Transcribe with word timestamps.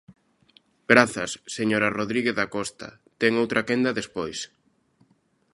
Grazas, 0.91 1.31
señora 1.57 1.93
Rodríguez 1.97 2.35
Dacosta, 2.39 2.89
ten 3.21 3.31
outra 3.41 3.65
quenda 3.69 3.97
despois. 3.99 4.39